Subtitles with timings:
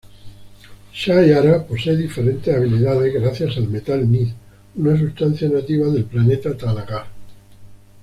[0.93, 4.33] Chay-Ara posee diferentes habilidades gracias al Metal Nth,
[4.77, 7.05] una sustancia nativa del planeta Thanagar.